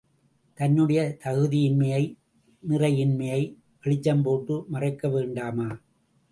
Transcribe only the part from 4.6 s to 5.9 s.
மறைக்க வேண்டாமா?